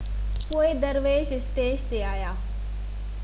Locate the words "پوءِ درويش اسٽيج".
0.47-1.85